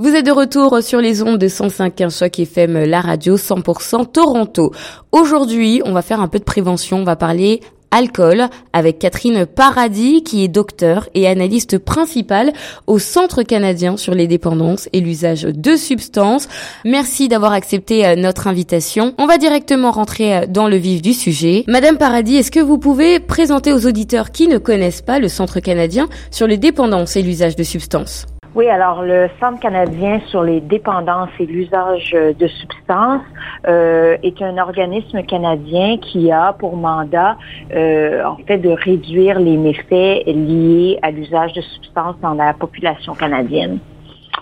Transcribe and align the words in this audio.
Vous 0.00 0.14
êtes 0.14 0.26
de 0.26 0.30
retour 0.30 0.80
sur 0.80 1.00
les 1.00 1.24
ondes 1.24 1.38
de 1.38 1.48
105.1 1.48 2.16
Choc 2.16 2.38
FM, 2.38 2.84
la 2.84 3.00
radio 3.00 3.36
100% 3.36 4.12
Toronto. 4.12 4.72
Aujourd'hui, 5.10 5.82
on 5.84 5.90
va 5.90 6.02
faire 6.02 6.20
un 6.20 6.28
peu 6.28 6.38
de 6.38 6.44
prévention, 6.44 6.98
on 6.98 7.04
va 7.04 7.16
parler 7.16 7.58
alcool 7.90 8.44
avec 8.72 9.00
Catherine 9.00 9.44
Paradis 9.44 10.22
qui 10.22 10.44
est 10.44 10.48
docteur 10.48 11.08
et 11.14 11.26
analyste 11.26 11.78
principale 11.78 12.52
au 12.86 13.00
Centre 13.00 13.42
canadien 13.42 13.96
sur 13.96 14.14
les 14.14 14.28
dépendances 14.28 14.88
et 14.92 15.00
l'usage 15.00 15.42
de 15.42 15.74
substances. 15.74 16.46
Merci 16.84 17.26
d'avoir 17.26 17.50
accepté 17.50 18.06
euh, 18.06 18.14
notre 18.14 18.46
invitation. 18.46 19.14
On 19.18 19.26
va 19.26 19.36
directement 19.36 19.90
rentrer 19.90 20.36
euh, 20.36 20.46
dans 20.46 20.68
le 20.68 20.76
vif 20.76 21.02
du 21.02 21.12
sujet. 21.12 21.64
Madame 21.66 21.98
Paradis, 21.98 22.36
est-ce 22.36 22.52
que 22.52 22.60
vous 22.60 22.78
pouvez 22.78 23.18
présenter 23.18 23.72
aux 23.72 23.84
auditeurs 23.84 24.30
qui 24.30 24.46
ne 24.46 24.58
connaissent 24.58 25.02
pas 25.02 25.18
le 25.18 25.26
Centre 25.26 25.58
canadien 25.58 26.08
sur 26.30 26.46
les 26.46 26.56
dépendances 26.56 27.16
et 27.16 27.22
l'usage 27.22 27.56
de 27.56 27.64
substances? 27.64 28.26
Oui, 28.54 28.68
alors 28.68 29.02
le 29.02 29.28
Centre 29.40 29.60
canadien 29.60 30.20
sur 30.28 30.42
les 30.42 30.60
dépendances 30.60 31.28
et 31.38 31.46
l'usage 31.46 32.12
de 32.12 32.46
substances 32.46 33.22
euh, 33.66 34.16
est 34.22 34.40
un 34.40 34.56
organisme 34.58 35.22
canadien 35.22 35.98
qui 35.98 36.32
a 36.32 36.54
pour 36.54 36.76
mandat 36.76 37.36
euh, 37.74 38.24
en 38.24 38.36
fait 38.46 38.58
de 38.58 38.70
réduire 38.70 39.38
les 39.38 39.56
méfaits 39.56 40.24
liés 40.26 40.98
à 41.02 41.10
l'usage 41.10 41.52
de 41.52 41.60
substances 41.60 42.16
dans 42.22 42.34
la 42.34 42.54
population 42.54 43.14
canadienne. 43.14 43.78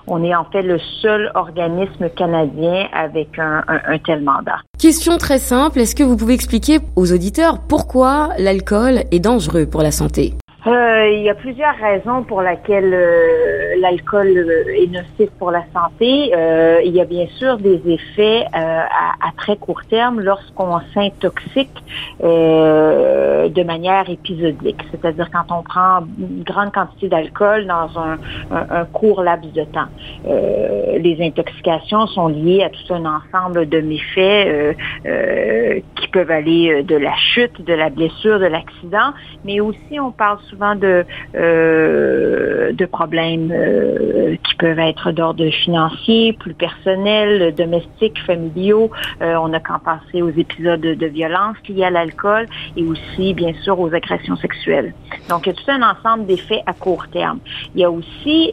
On 0.06 0.23
est 0.23 0.34
en 0.34 0.45
fait 0.45 0.62
le 0.62 0.78
seul 1.02 1.33
organisme 1.34 2.09
canadien 2.11 2.86
avec 2.92 3.38
un, 3.38 3.64
un 3.66 3.98
tel 3.98 4.23
mandat. 4.23 4.59
Question 4.78 5.19
très 5.19 5.38
simple, 5.38 5.80
est-ce 5.80 5.97
que 5.97 6.05
vous 6.05 6.16
pouvez 6.16 6.34
expliquer 6.34 6.78
aux 6.95 7.12
auditeurs 7.12 7.59
pourquoi 7.69 8.28
l'alcool 8.38 9.00
est 9.11 9.20
dangereux 9.20 9.66
pour 9.66 9.83
la 9.83 9.91
santé? 9.91 10.34
Euh, 10.66 11.11
il 11.12 11.23
y 11.23 11.30
a 11.30 11.34
plusieurs 11.34 11.77
raisons 11.77 12.25
pour 12.25 12.43
lesquelles 12.43 12.93
euh, 12.93 13.77
l'alcool 13.79 14.27
euh, 14.27 14.65
est 14.75 14.89
nocif 14.89 15.30
pour 15.39 15.52
la 15.52 15.62
santé. 15.73 16.33
il 16.84 16.92
y 16.92 17.01
a 17.01 17.05
bien 17.05 17.27
sûr 17.39 17.59
des 17.59 17.80
effets 17.87 18.45
à, 18.52 19.30
très 19.37 19.56
court 19.56 19.83
terme 19.89 20.20
lorsqu'on 20.20 20.81
s'intoxique 20.92 21.77
de 22.20 23.62
manière 23.62 24.08
épisodique, 24.08 24.83
c'est-à-dire 24.91 25.28
quand 25.31 25.55
on 25.55 25.62
prend 25.62 26.00
une 26.19 26.42
grande 26.42 26.73
quantité 26.73 27.08
d'alcool 27.08 27.67
dans 27.67 27.91
un, 27.98 28.84
court 28.92 29.23
laps 29.23 29.53
de 29.53 29.64
temps. 29.64 29.89
les 30.25 31.17
intoxications 31.20 32.06
sont 32.06 32.28
liées 32.28 32.64
à 32.64 32.70
tout 32.70 32.95
un 32.95 33.05
ensemble 33.05 33.69
de 33.69 33.80
méfaits 33.80 34.77
qui 35.95 36.08
peuvent 36.08 36.30
aller 36.30 36.83
de 36.83 36.97
la 36.97 37.14
chute, 37.17 37.64
de 37.64 37.75
la 37.75 37.91
blessure, 37.91 38.39
de 38.41 38.47
l'accident, 38.47 39.12
mais 39.45 39.61
aussi 39.61 40.01
on 40.01 40.11
parle 40.11 40.39
souvent 40.48 40.55
de, 40.76 41.04
euh, 41.34 42.72
de 42.72 42.86
problèmes 42.86 43.52
euh, 43.52 44.36
qui 44.44 44.54
peuvent 44.56 44.78
être 44.78 45.12
d'ordre 45.12 45.48
financier, 45.50 46.32
plus 46.32 46.54
personnel, 46.54 47.54
domestiques, 47.54 48.18
familiaux. 48.24 48.90
Euh, 49.22 49.36
on 49.40 49.52
a 49.52 49.60
qu'en 49.60 49.78
passer 49.78 50.22
aux 50.22 50.30
épisodes 50.30 50.80
de, 50.80 51.06
violence 51.06 51.56
liés 51.68 51.84
à 51.84 51.90
l'alcool 51.90 52.46
et 52.77 52.82
aussi, 52.82 53.32
bien 53.34 53.52
sûr, 53.62 53.78
aux 53.78 53.94
agressions 53.94 54.36
sexuelles. 54.36 54.92
Donc, 55.28 55.46
il 55.46 55.50
y 55.50 55.52
a 55.52 55.54
tout 55.54 55.70
un 55.70 55.82
ensemble 55.82 56.27
d'effets 56.27 56.62
à 56.66 56.72
court 56.72 57.06
terme. 57.08 57.38
Il 57.74 57.80
y 57.80 57.84
a 57.84 57.90
aussi 57.90 58.52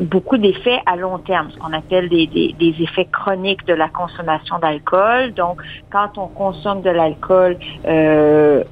beaucoup 0.00 0.38
d'effets 0.38 0.80
à 0.86 0.96
long 0.96 1.18
terme, 1.18 1.50
ce 1.50 1.58
qu'on 1.58 1.72
appelle 1.72 2.08
des, 2.08 2.74
effets 2.80 3.06
chroniques 3.12 3.66
de 3.66 3.74
la 3.74 3.88
consommation 3.88 4.58
d'alcool. 4.58 5.32
Donc, 5.34 5.60
quand 5.92 6.16
on 6.16 6.28
consomme 6.28 6.80
de 6.82 6.90
l'alcool 6.90 7.56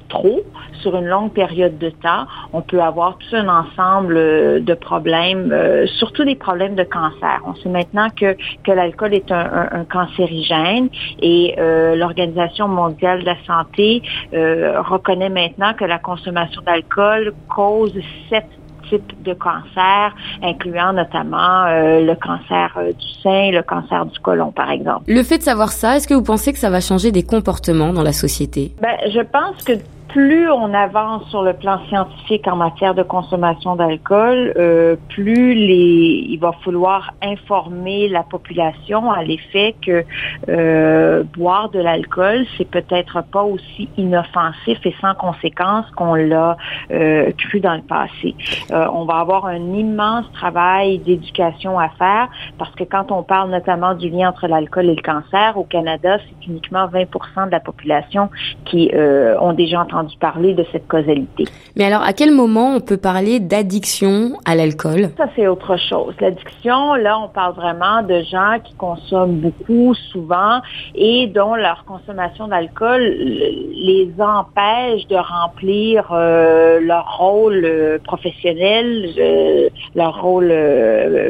trop 0.09 0.43
sur 0.81 0.95
une 0.95 1.05
longue 1.05 1.31
période 1.31 1.77
de 1.77 1.88
temps, 1.91 2.25
on 2.53 2.61
peut 2.61 2.81
avoir 2.81 3.17
tout 3.17 3.35
un 3.35 3.47
ensemble 3.47 4.17
euh, 4.17 4.59
de 4.59 4.73
problèmes, 4.73 5.51
euh, 5.51 5.85
surtout 5.87 6.23
des 6.23 6.35
problèmes 6.35 6.75
de 6.75 6.83
cancer. 6.83 7.41
On 7.45 7.55
sait 7.55 7.69
maintenant 7.69 8.07
que, 8.09 8.35
que 8.63 8.71
l'alcool 8.71 9.13
est 9.13 9.31
un, 9.31 9.85
cancérigène 9.89 10.89
et 11.21 11.55
euh, 11.57 11.95
l'Organisation 11.95 12.67
mondiale 12.67 13.21
de 13.21 13.25
la 13.25 13.37
santé 13.45 14.01
reconnaît 14.31 15.29
maintenant 15.29 15.73
que 15.73 15.85
la 15.85 15.99
consommation 15.99 16.61
d'alcool 16.61 17.33
cause 17.47 17.93
sept 18.29 18.45
types 18.89 19.23
de 19.23 19.33
cancers, 19.33 20.15
incluant 20.43 20.93
notamment 20.93 21.65
le 21.67 22.13
cancer 22.15 22.77
du 22.77 23.21
sein, 23.21 23.51
le 23.51 23.61
cancer 23.61 24.05
du 24.05 24.19
côlon, 24.19 24.51
par 24.51 24.71
exemple. 24.71 25.03
Le 25.07 25.23
fait 25.23 25.37
de 25.37 25.43
savoir 25.43 25.71
ça, 25.71 25.97
est-ce 25.97 26.07
que 26.07 26.13
vous 26.13 26.23
pensez 26.23 26.53
que 26.53 26.59
ça 26.59 26.69
va 26.69 26.81
changer 26.81 27.11
des 27.11 27.23
comportements 27.23 27.93
dans 27.93 28.03
la 28.03 28.13
société? 28.13 28.73
Ben, 28.81 28.97
je 29.11 29.21
pense 29.21 29.63
que 29.63 29.73
plus 30.09 30.49
on 30.49 30.73
avance 30.73 31.27
sur 31.29 31.43
le 31.43 31.53
plan 31.53 31.79
scientifique 31.87 32.47
en 32.47 32.55
matière 32.55 32.95
de 32.95 33.03
consommation 33.03 33.75
d'alcool, 33.75 34.53
euh, 34.57 34.95
plus 35.09 35.53
les, 35.53 36.25
il 36.29 36.39
va 36.39 36.51
falloir 36.65 37.13
informer 37.21 38.09
la 38.09 38.23
population 38.23 39.11
à 39.11 39.23
l'effet 39.23 39.75
que 39.85 40.03
euh, 40.49 41.23
boire 41.37 41.69
de 41.69 41.79
l'alcool, 41.79 42.45
c'est 42.57 42.69
peut-être 42.69 43.23
pas 43.31 43.43
aussi 43.43 43.87
inoffensif 43.97 44.79
et 44.83 44.95
sans 44.99 45.13
conséquence 45.13 45.85
qu'on 45.95 46.15
l'a 46.15 46.57
euh, 46.91 47.31
cru 47.37 47.59
dans 47.59 47.75
le 47.75 47.81
passé. 47.81 48.35
on 48.71 49.05
va 49.05 49.19
avoir 49.19 49.45
un 49.45 49.73
immense 49.73 50.25
travail 50.33 50.97
d'éducation 50.99 51.79
à 51.79 51.89
faire 51.89 52.29
parce 52.57 52.73
que 52.75 52.83
quand 52.83 53.11
on 53.11 53.21
parle 53.21 53.51
notamment 53.51 53.93
du 53.93 54.09
lien 54.09 54.29
entre 54.29 54.47
l'alcool 54.47 54.89
et 54.89 54.95
le 54.95 55.01
cancer, 55.01 55.55
au 55.55 55.63
Canada, 55.63 56.17
c'est 56.17 56.47
uniquement 56.47 56.87
20% 56.87 57.45
de 57.45 57.51
la 57.51 57.59
population 57.59 58.29
qui 58.65 58.91
ont 59.39 59.53
déjà 59.53 59.81
entendu 59.81 59.98
parler 60.19 60.53
de 60.53 60.65
cette 60.71 60.87
causalité. 60.87 61.45
Mais 61.75 61.85
alors, 61.85 62.01
à 62.03 62.13
quel 62.13 62.31
moment 62.31 62.75
on 62.75 62.79
peut 62.79 62.97
parler 62.97 63.39
d'addiction 63.39 64.33
à 64.45 64.55
l'alcool? 64.55 65.09
Ça, 65.17 65.25
c'est 65.35 65.47
autre 65.47 65.77
chose. 65.77 66.13
L'addiction, 66.19 66.95
là, 66.95 67.19
on 67.19 67.27
parle 67.27 67.55
vraiment 67.55 68.01
de 68.03 68.21
gens 68.23 68.57
qui 68.63 68.73
consomment 68.75 69.37
beaucoup, 69.37 69.93
souvent, 70.11 70.61
et 70.95 71.27
dont 71.27 71.55
leur 71.55 71.85
consommation 71.85 72.47
d'alcool 72.47 73.01
les 73.01 74.11
empêche 74.19 75.07
de 75.07 75.15
remplir 75.15 76.11
euh, 76.11 76.79
leur 76.81 77.17
rôle 77.17 77.63
euh, 77.65 77.97
professionnel, 78.03 79.09
euh, 79.17 79.69
leur 79.95 80.21
rôle 80.21 80.53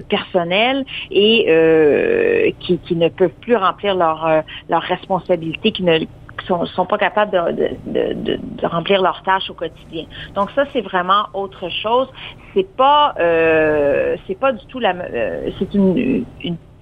personnel, 0.09 0.85
et 1.11 2.53
qui, 2.59 2.77
qui, 2.79 2.95
ne 2.95 3.09
peuvent 3.09 3.29
plus 3.41 3.55
remplir 3.55 3.95
leur, 3.95 4.43
leur 4.69 4.81
responsabilité, 4.81 5.71
qui 5.71 5.83
ne 5.83 5.99
sont, 6.43 6.65
sont 6.65 6.85
pas 6.85 6.97
capables 6.97 7.31
de, 7.31 8.65
remplir 8.65 9.01
leurs 9.01 9.21
tâches 9.23 9.49
au 9.49 9.53
quotidien. 9.53 10.05
Donc 10.35 10.51
ça, 10.51 10.65
c'est 10.73 10.81
vraiment 10.81 11.27
autre 11.33 11.69
chose. 11.69 12.07
C'est 12.53 12.75
pas, 12.75 13.13
euh, 13.19 14.15
c'est 14.27 14.39
pas 14.39 14.51
du 14.51 14.65
tout 14.67 14.79
la, 14.79 14.91
euh, 14.91 15.49
c'est 15.59 15.73
une 15.73 16.25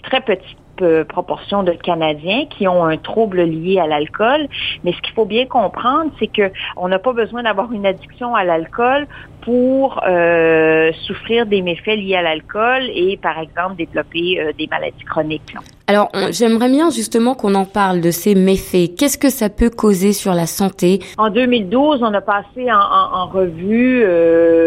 très 0.10 0.22
petite 0.22 0.58
euh, 0.82 1.04
proportion 1.04 1.64
de 1.64 1.72
Canadiens 1.72 2.46
qui 2.46 2.68
ont 2.68 2.86
un 2.86 2.98
trouble 2.98 3.42
lié 3.42 3.80
à 3.80 3.88
l'alcool. 3.88 4.48
Mais 4.84 4.94
ce 4.94 5.02
qu'il 5.02 5.14
faut 5.14 5.26
bien 5.26 5.46
comprendre, 5.46 6.12
c'est 6.20 6.28
que 6.28 6.52
on 6.76 6.88
n'a 6.88 7.00
pas 7.00 7.14
besoin 7.14 7.44
d'avoir 7.44 7.72
une 7.72 7.86
addiction 7.86 8.36
à 8.36 8.44
l'alcool 8.44 9.08
pour 9.42 10.02
euh, 10.06 10.92
souffrir 11.06 11.46
des 11.46 11.62
méfaits 11.62 11.96
liés 11.96 12.16
à 12.16 12.22
l'alcool 12.22 12.90
et, 12.94 13.18
par 13.18 13.40
exemple, 13.40 13.76
développer 13.78 14.40
euh, 14.40 14.52
des 14.58 14.68
maladies 14.68 15.06
chroniques. 15.06 15.56
Alors, 15.90 16.10
j'aimerais 16.32 16.68
bien 16.68 16.90
justement 16.90 17.34
qu'on 17.34 17.56
en 17.56 17.64
parle 17.64 18.02
de 18.02 18.12
ces 18.12 18.36
méfaits. 18.36 18.94
Qu'est-ce 18.98 19.18
que 19.18 19.30
ça 19.30 19.48
peut 19.48 19.70
causer 19.70 20.12
sur 20.12 20.34
la 20.34 20.46
santé? 20.46 21.00
En 21.18 21.30
2012, 21.30 22.04
on 22.04 22.14
a 22.14 22.20
passé 22.20 22.70
en, 22.70 22.76
en, 22.76 23.22
en 23.22 23.28
revue 23.28 24.04
euh, 24.04 24.67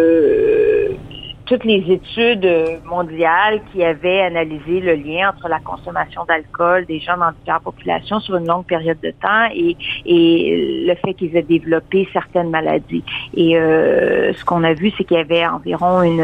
toutes 1.51 1.65
les 1.65 1.85
études 1.91 2.49
mondiales 2.85 3.61
qui 3.73 3.83
avaient 3.83 4.21
analysé 4.21 4.79
le 4.79 4.95
lien 4.95 5.31
entre 5.31 5.49
la 5.49 5.59
consommation 5.59 6.25
d'alcool 6.25 6.87
des 6.87 7.01
gens 7.01 7.17
dans 7.17 7.33
différentes 7.33 7.65
populations 7.65 8.21
sur 8.21 8.37
une 8.37 8.47
longue 8.47 8.67
période 8.67 9.01
de 9.03 9.11
temps 9.11 9.49
et, 9.53 9.77
et 10.07 10.85
le 10.87 10.95
fait 10.95 11.15
qu'ils 11.15 11.37
aient 11.37 11.43
développé 11.43 12.09
certaines 12.13 12.51
maladies. 12.51 13.03
Et 13.35 13.59
euh, 13.59 14.33
ce 14.33 14.45
qu'on 14.45 14.63
a 14.63 14.75
vu, 14.75 14.93
c'est 14.97 15.03
qu'il 15.03 15.17
y 15.17 15.21
avait 15.21 15.45
environ 15.45 16.03
une... 16.03 16.23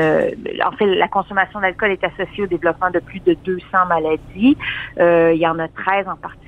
En 0.65 0.71
fait, 0.79 0.87
la 0.87 1.09
consommation 1.09 1.59
d'alcool 1.59 1.91
est 1.91 2.05
associée 2.05 2.45
au 2.45 2.47
développement 2.47 2.91
de 2.91 3.01
plus 3.01 3.19
de 3.19 3.37
200 3.45 3.67
maladies. 3.89 4.57
Euh, 5.01 5.33
il 5.35 5.41
y 5.41 5.47
en 5.49 5.59
a 5.59 5.67
13 5.67 6.07
en 6.07 6.15
particulier 6.15 6.47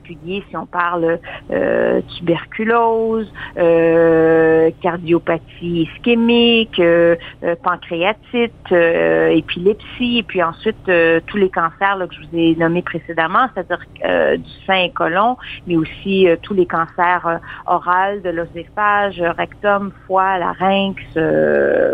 si 0.49 0.56
on 0.56 0.67
parle 0.67 1.19
euh, 1.50 2.00
tuberculose, 2.17 3.32
euh, 3.58 4.70
cardiopathie 4.82 5.88
ischémique, 5.88 6.79
euh, 6.81 7.17
pancréatite, 7.62 8.68
euh, 8.73 9.29
épilepsie, 9.29 10.19
et 10.19 10.23
puis 10.23 10.43
ensuite 10.43 10.76
euh, 10.88 11.20
tous 11.26 11.37
les 11.37 11.50
cancers 11.50 11.99
que 12.09 12.15
je 12.15 12.20
vous 12.20 12.37
ai 12.37 12.55
nommés 12.56 12.82
précédemment, 12.82 13.49
c'est-à-dire 13.55 13.85
euh, 14.05 14.37
du 14.37 14.50
sein 14.67 14.85
et 14.85 14.93
côlon, 14.93 15.37
mais 15.67 15.76
aussi 15.76 16.26
tous 16.43 16.55
les 16.55 16.67
cancers 16.67 17.41
oraux, 17.67 18.20
de 18.23 18.31
l'oséphage, 18.31 19.20
rectum, 19.20 19.93
foie, 20.06 20.38
larynx, 20.38 21.00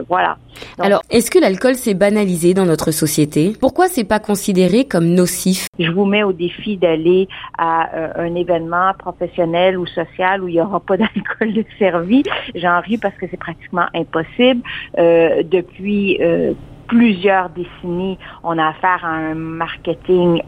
voilà. 0.08 0.36
Alors, 0.78 1.02
est-ce 1.10 1.30
que 1.30 1.38
l'alcool 1.38 1.74
s'est 1.74 1.94
banalisé 1.94 2.54
dans 2.54 2.64
notre 2.64 2.92
société? 2.92 3.54
Pourquoi 3.60 3.88
c'est 3.88 4.04
pas 4.04 4.20
considéré 4.20 4.84
comme 4.84 5.06
nocif? 5.06 5.66
Je 5.78 5.90
vous 5.90 6.04
mets 6.04 6.22
au 6.22 6.32
défi 6.32 6.76
d'aller 6.76 7.28
à 7.58 7.88
un 8.20 8.34
événement 8.34 8.92
professionnel 8.96 9.76
ou 9.78 9.86
social 9.86 10.42
où 10.42 10.48
il 10.48 10.54
n'y 10.54 10.60
aura 10.60 10.78
pas 10.80 10.96
d'alcool 10.96 11.54
de 11.54 11.64
servi. 11.78 12.22
J'en 12.54 12.80
ris 12.80 12.98
parce 12.98 13.16
que 13.16 13.26
c'est 13.30 13.36
pratiquement 13.36 13.86
impossible. 13.94 14.62
depuis 14.96 16.18
plusieurs 16.86 17.50
décennies, 17.50 18.18
on 18.42 18.58
a 18.58 18.68
affaire 18.68 19.04
à 19.04 19.08
un 19.08 19.34
marketing 19.34 20.42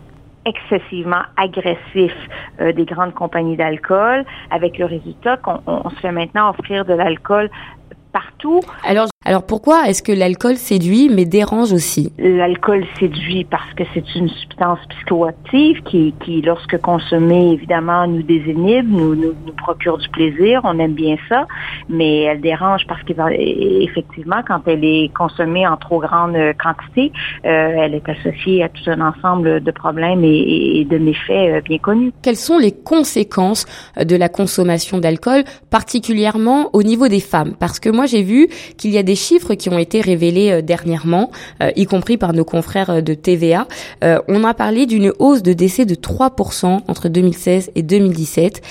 excessivement 0.45 1.23
agressif 1.37 2.13
euh, 2.61 2.73
des 2.73 2.85
grandes 2.85 3.15
compagnies 3.15 3.57
d'alcool, 3.57 4.25
avec 4.51 4.79
le 4.79 4.87
résultat 4.87 5.37
qu'on 5.39 5.91
se 5.91 5.97
fait 5.97 6.13
maintenant 6.13 6.51
offrir 6.51 6.85
de 6.85 6.95
l'alcool 6.95 7.51
partout. 8.13 8.36
Alors, 8.85 9.07
alors 9.25 9.45
pourquoi 9.45 9.89
est-ce 9.89 10.03
que 10.03 10.13
l'alcool 10.13 10.57
séduit 10.57 11.09
mais 11.09 11.25
dérange 11.25 11.73
aussi 11.73 12.13
L'alcool 12.19 12.85
séduit 12.99 13.45
parce 13.45 13.73
que 13.75 13.83
c'est 13.93 14.15
une 14.15 14.29
substance 14.29 14.79
psychoactive 14.89 15.83
qui, 15.83 16.15
qui, 16.25 16.43
lorsque 16.43 16.79
consommée, 16.81 17.53
évidemment, 17.53 18.07
nous 18.07 18.23
désinhibe, 18.23 18.89
nous, 18.89 19.15
nous, 19.15 19.35
nous, 19.45 19.53
procure 19.53 19.99
du 19.99 20.09
plaisir, 20.11 20.61
on 20.65 20.79
aime 20.79 20.95
bien 20.95 21.17
ça, 21.29 21.47
mais 21.89 22.23
elle 22.23 22.41
dérange 22.41 22.87
parce 22.87 23.03
qu'effectivement, 23.03 24.43
quand 24.47 24.61
elle 24.67 24.85
est 24.85 25.11
consommée 25.15 25.67
en 25.67 25.77
trop 25.77 25.99
grande 26.01 26.37
quantité, 26.63 27.13
euh, 27.45 27.75
elle 27.79 27.95
est 27.95 28.09
associée 28.09 28.63
à 28.63 28.69
tout 28.69 28.89
un 28.89 29.01
ensemble 29.01 29.61
de 29.61 29.71
problèmes 29.71 30.23
et, 30.23 30.81
et 30.81 30.85
de 30.85 30.99
méfaits 30.99 31.31
euh, 31.31 31.61
bien 31.63 31.79
connus. 31.79 32.13
Quelles 32.23 32.37
sont 32.37 32.59
les 32.59 32.73
conséquences 32.73 33.67
de 33.97 34.15
la 34.15 34.29
consommation 34.29 34.99
d'alcool, 34.99 35.43
particulièrement 35.71 36.71
au 36.75 36.83
niveau 36.83 37.09
des 37.09 37.21
femmes? 37.21 37.55
Parce 37.59 37.81
que 37.81 37.89
moi, 37.89 38.07
j'ai 38.07 38.23
vu 38.27 38.49
qu'il 38.77 38.91
y 38.91 38.99
a 38.99 39.03
des 39.03 39.15
chiffres 39.15 39.55
qui 39.55 39.69
ont 39.71 39.79
été 39.79 40.01
révélés 40.01 40.51
euh, 40.51 40.63
dernièrement, 40.63 41.31
euh, 41.63 41.71
y 41.77 41.87
compris 41.87 42.17
par 42.17 42.33
nos 42.33 42.45
confrères 42.45 42.91
euh, 42.91 43.01
de 43.01 43.15
TVA. 43.15 43.67
on 44.29 44.45
a 44.45 44.55
parlé 44.55 44.87
d'une 44.87 45.13
hausse 45.19 45.43
de 45.43 45.53
décès 45.53 45.85
de 45.85 45.95
3% 45.95 46.81
entre 46.89 47.09
2016 47.09 47.71
et 47.75 47.83
2017 47.83 48.63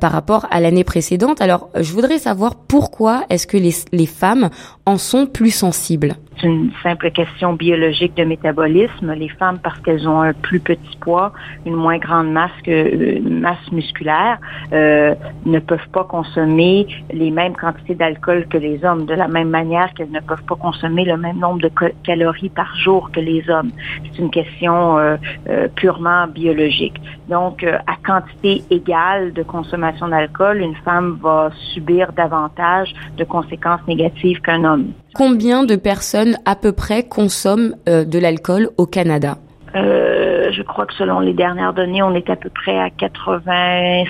par 0.00 0.10
rapport 0.10 0.46
à 0.50 0.60
l'année 0.60 0.82
précédente. 0.84 1.40
Alors, 1.40 1.68
je 1.78 1.92
voudrais 1.92 2.18
savoir 2.18 2.56
pourquoi 2.56 3.24
est-ce 3.30 3.46
que 3.46 3.56
les, 3.56 3.74
les 3.92 4.06
femmes 4.06 4.50
en 4.86 4.98
sont 4.98 5.26
plus 5.26 5.52
sensibles? 5.52 6.16
Une 6.42 6.70
simple 6.82 7.10
question 7.10 7.54
biologique 7.54 8.14
de 8.16 8.24
métabolisme. 8.24 9.12
Les 9.14 9.28
femmes, 9.28 9.58
parce 9.62 9.78
qu'elles 9.80 10.08
ont 10.08 10.20
un 10.20 10.32
plus 10.32 10.60
petit 10.60 10.96
poids, 11.00 11.32
une 11.64 11.74
moins 11.74 11.98
grande 11.98 12.30
masse, 12.30 12.50
que, 12.64 13.16
une 13.18 13.40
masse 13.40 13.70
musculaire, 13.72 14.38
euh, 14.72 15.14
ne 15.44 15.58
peuvent 15.58 15.88
pas 15.92 16.04
consommer 16.04 16.86
les 17.12 17.30
mêmes 17.30 17.54
quantités 17.54 17.94
d'alcool 17.94 18.46
que 18.48 18.58
les 18.58 18.84
hommes, 18.84 19.06
de 19.06 19.14
la 19.14 19.28
même 19.28 19.50
manière 19.50 19.92
qu'elles 19.94 20.10
ne 20.10 20.20
peuvent 20.20 20.44
pas 20.44 20.56
consommer 20.56 21.04
le 21.04 21.16
même 21.16 21.38
nombre 21.38 21.60
de 21.60 21.70
calories 22.04 22.50
par 22.50 22.74
jour 22.76 23.10
que 23.12 23.20
les 23.20 23.48
hommes. 23.48 23.70
C'est 24.04 24.18
une 24.18 24.30
question 24.30 24.98
euh, 24.98 25.16
euh, 25.48 25.68
purement 25.74 26.26
biologique. 26.26 27.00
Donc, 27.28 27.64
à 27.64 27.96
quantité 28.04 28.62
égale 28.70 29.32
de 29.32 29.42
consommation 29.42 30.08
d'alcool, 30.08 30.60
une 30.60 30.76
femme 30.76 31.18
va 31.20 31.50
subir 31.74 32.12
davantage 32.12 32.94
de 33.16 33.24
conséquences 33.24 33.80
négatives 33.88 34.40
qu'un 34.40 34.64
homme. 34.64 34.92
Combien 35.16 35.64
de 35.64 35.76
personnes 35.76 36.36
à 36.44 36.56
peu 36.56 36.72
près 36.72 37.02
consomment 37.02 37.74
euh, 37.88 38.04
de 38.04 38.18
l'alcool 38.18 38.68
au 38.76 38.84
Canada? 38.84 39.38
Euh, 39.74 40.52
je 40.52 40.60
crois 40.60 40.84
que 40.84 40.92
selon 40.92 41.20
les 41.20 41.32
dernières 41.32 41.72
données, 41.72 42.02
on 42.02 42.14
est 42.14 42.28
à 42.28 42.36
peu 42.36 42.50
près 42.50 42.78
à 42.78 42.88
85% 42.88 44.06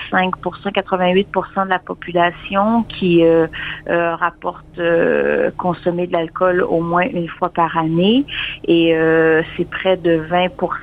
88% 0.73 1.65
de 1.65 1.71
la 1.71 1.79
population 1.79 2.83
qui 2.83 3.25
euh, 3.25 3.47
rapporte 3.87 4.81
consommer 5.57 6.09
de 6.09 6.13
l'alcool 6.13 6.63
au 6.63 6.81
moins 6.81 7.05
une 7.05 7.29
fois 7.29 7.51
par 7.51 7.79
année. 7.79 8.25
Et 8.67 8.93
c'est 9.57 9.71
près 9.71 9.97
de 9.97 10.17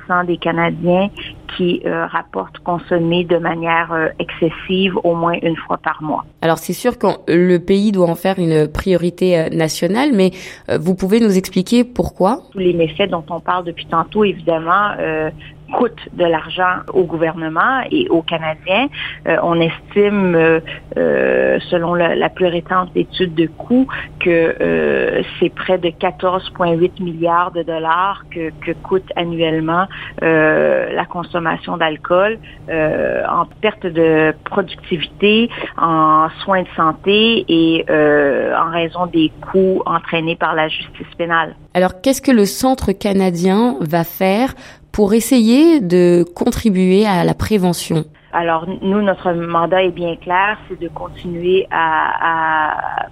20 0.08 0.24
des 0.24 0.38
Canadiens 0.38 1.10
qui 1.56 1.82
rapportent 1.84 2.58
consommer 2.58 3.24
de 3.24 3.36
manière 3.36 4.10
excessive 4.18 4.96
au 5.04 5.14
moins 5.14 5.34
une 5.42 5.56
fois 5.56 5.78
par 5.78 6.02
mois. 6.02 6.24
Alors 6.42 6.58
c'est 6.58 6.72
sûr 6.72 6.98
que 6.98 7.06
le 7.28 7.58
pays 7.58 7.92
doit 7.92 8.08
en 8.08 8.14
faire 8.14 8.38
une 8.38 8.68
priorité 8.68 9.50
nationale, 9.50 10.10
mais 10.12 10.30
vous 10.68 10.94
pouvez 10.94 11.20
nous 11.20 11.36
expliquer 11.36 11.84
pourquoi? 11.84 12.40
Tous 12.52 12.58
les 12.58 12.74
méfaits 12.74 13.10
dont 13.10 13.24
on 13.30 13.40
parle 13.40 13.64
depuis 13.64 13.86
tantôt, 13.86 14.24
évidemment, 14.24 14.92
euh, 14.98 15.30
coûte 15.76 16.00
de 16.12 16.24
l'argent 16.24 16.82
au 16.92 17.04
gouvernement 17.04 17.82
et 17.90 18.08
aux 18.08 18.22
Canadiens. 18.22 18.88
Euh, 19.26 19.36
on 19.42 19.60
estime, 19.60 20.34
euh, 20.34 20.60
euh, 20.96 21.58
selon 21.70 21.94
la, 21.94 22.28
plus 22.28 22.46
récente 22.46 22.90
étude 22.94 23.34
de 23.34 23.46
coût, 23.46 23.86
que 24.20 25.22
c'est 25.38 25.50
près 25.50 25.78
de 25.78 25.88
14,8 25.88 27.02
milliards 27.02 27.52
de 27.52 27.62
dollars 27.62 28.24
que 28.30 28.72
coûte 28.82 29.10
annuellement 29.16 29.86
la 30.20 31.04
consommation 31.04 31.76
d'alcool 31.76 32.38
en 32.68 33.46
perte 33.60 33.86
de 33.86 34.34
productivité, 34.44 35.50
en 35.76 36.28
soins 36.42 36.62
de 36.62 36.68
santé 36.76 37.44
et 37.48 37.84
en 37.88 38.70
raison 38.70 39.06
des 39.06 39.30
coûts 39.52 39.82
entraînés 39.86 40.36
par 40.36 40.54
la 40.54 40.68
justice 40.68 41.14
pénale. 41.16 41.54
Alors, 41.74 42.00
qu'est-ce 42.00 42.22
que 42.22 42.32
le 42.32 42.44
Centre 42.44 42.92
canadien 42.92 43.76
va 43.80 44.04
faire 44.04 44.54
pour 44.94 45.12
essayer 45.12 45.80
de 45.80 46.24
contribuer 46.36 47.04
à 47.04 47.24
la 47.24 47.34
prévention 47.34 48.04
Alors, 48.32 48.64
nous, 48.80 49.02
notre 49.02 49.32
mandat 49.32 49.82
est 49.82 49.90
bien 49.90 50.14
clair, 50.14 50.56
c'est 50.68 50.78
de 50.80 50.86
continuer 50.88 51.66
à, 51.72 53.02
à 53.02 53.08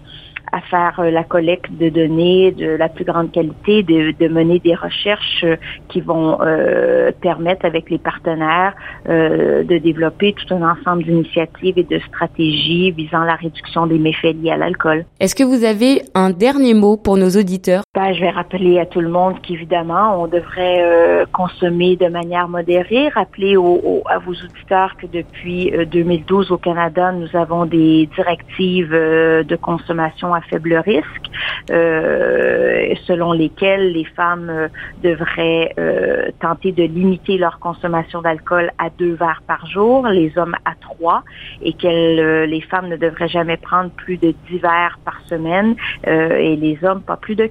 à 0.53 0.61
faire 0.61 1.01
euh, 1.01 1.11
la 1.11 1.25
collecte 1.25 1.73
de 1.73 1.89
données 1.89 2.53
de 2.53 2.67
la 2.67 2.89
plus 2.89 3.05
grande 3.05 3.33
qualité, 3.33 3.83
de, 3.83 4.13
de 4.19 4.29
mener 4.29 4.59
des 4.59 4.75
recherches 4.75 5.45
euh, 5.45 5.57
qui 5.89 6.01
vont 6.01 6.39
euh, 6.43 7.11
permettre 7.23 7.65
avec 7.65 7.91
les 7.91 7.99
partenaires 7.99 8.75
euh, 9.09 9.65
de 9.65 9.79
développer 9.79 10.35
tout 10.35 10.55
un 10.55 10.71
ensemble 10.71 11.05
d'initiatives 11.05 11.79
et 11.79 11.85
de 11.85 11.99
stratégies 12.01 12.91
visant 12.91 13.25
la 13.25 13.35
réduction 13.35 13.87
des 13.87 13.99
méfaits 13.99 14.35
liés 14.35 14.51
à 14.51 14.59
l'alcool. 14.59 15.07
Est-ce 15.21 15.35
que 15.35 15.43
vous 15.43 15.65
avez 15.65 16.03
un 16.15 16.31
dernier 16.31 16.75
mot 16.75 16.99
pour 16.99 17.17
nos 17.17 17.31
auditeurs? 17.31 17.83
Je 17.95 18.21
vais 18.21 18.31
rappeler 18.31 18.81
à 18.81 18.87
tout 18.87 19.03
le 19.03 19.11
monde 19.11 19.43
qu'évidemment, 19.43 20.23
on 20.23 20.27
devrait 20.27 20.83
euh, 20.83 21.27
consommer 21.31 21.95
de 21.97 22.09
manière 22.09 22.49
modérée. 22.49 23.11
Rappeler 23.11 23.55
à 23.55 24.19
vos 24.19 24.33
auditeurs 24.33 24.97
que 24.97 25.07
depuis 25.07 25.71
2012 25.91 26.53
au 26.53 26.57
Canada, 26.57 27.13
nous 27.13 27.29
avons 27.37 27.67
des 27.67 28.09
directives 28.17 28.93
de 28.93 29.57
consommation 29.57 30.33
à 30.33 30.41
faible 30.41 30.75
risque, 30.77 31.31
euh, 31.71 32.95
selon 33.07 33.33
lesquels 33.33 33.93
les 33.93 34.05
femmes 34.05 34.51
euh, 34.51 34.69
devraient 35.03 35.73
euh, 35.79 36.31
tenter 36.41 36.73
de 36.73 36.85
limiter 36.85 37.39
leur 37.39 37.59
consommation 37.59 38.23
d'alcool 38.23 38.71
à 38.79 38.89
deux 38.91 39.15
verres 39.15 39.43
par 39.47 39.67
jour, 39.67 40.07
les 40.07 40.33
hommes 40.39 40.57
à 40.65 40.75
trois, 40.81 41.23
et 41.63 41.73
que 41.75 42.45
les 42.47 42.61
femmes 42.63 42.89
ne 42.89 42.97
devraient 42.97 43.29
jamais 43.29 43.57
prendre 43.59 43.91
plus 43.91 44.17
de 44.17 44.35
dix 44.49 44.59
verres 44.59 44.99
par 45.05 45.21
semaine 45.27 45.77
et 46.05 46.57
les 46.57 46.79
hommes 46.83 47.03
pas 47.03 47.17
plus 47.17 47.35
de 47.35 47.47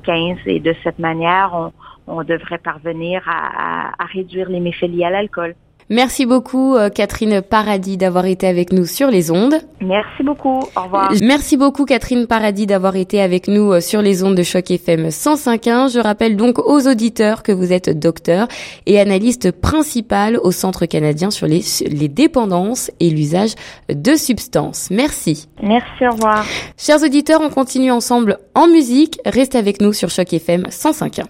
Et 0.45 0.59
de 0.59 0.75
cette 0.83 0.99
manière, 0.99 1.71
on, 2.07 2.23
devrait 2.23 2.57
parvenir 2.57 3.23
à, 3.27 4.05
réduire 4.05 4.49
les 4.49 4.59
méfaits 4.59 4.89
à 5.03 5.09
l'alcool. 5.09 5.55
Merci 5.89 6.25
beaucoup 6.25 6.75
euh, 6.75 6.89
Catherine 6.89 7.41
Paradis 7.41 7.97
d'avoir 7.97 8.25
été 8.25 8.47
avec 8.47 8.71
nous 8.71 8.85
sur 8.85 9.09
les 9.09 9.31
ondes. 9.31 9.55
Merci 9.81 10.23
beaucoup. 10.23 10.59
Au 10.75 10.83
revoir. 10.83 11.11
Merci 11.21 11.57
beaucoup 11.57 11.85
Catherine 11.85 12.27
Paradis 12.27 12.67
d'avoir 12.67 12.95
été 12.95 13.21
avec 13.21 13.47
nous 13.47 13.73
euh, 13.73 13.81
sur 13.81 14.01
les 14.01 14.23
ondes 14.23 14.35
de 14.35 14.43
choc 14.43 14.69
FM 14.71 15.07
105.1. 15.07 15.91
Je 15.93 15.99
rappelle 15.99 16.37
donc 16.37 16.59
aux 16.59 16.87
auditeurs 16.87 17.43
que 17.43 17.51
vous 17.51 17.73
êtes 17.73 17.89
docteur 17.97 18.47
et 18.85 18.99
analyste 18.99 19.51
principal 19.51 20.37
au 20.37 20.51
Centre 20.51 20.85
canadien 20.85 21.31
sur 21.31 21.47
les, 21.47 21.61
les 21.89 22.07
dépendances 22.07 22.91
et 22.99 23.09
l'usage 23.09 23.51
de 23.89 24.15
substances. 24.15 24.89
Merci. 24.91 25.47
Merci, 25.61 26.07
au 26.07 26.11
revoir. 26.11 26.45
Chers 26.77 27.03
auditeurs, 27.03 27.41
on 27.41 27.49
continue 27.49 27.91
ensemble 27.91 28.37
en 28.55 28.67
musique. 28.67 29.19
Restez 29.25 29.57
avec 29.57 29.81
nous 29.81 29.93
sur 29.93 30.09
choc 30.09 30.31
FM 30.33 30.63
105.1. 30.69 31.25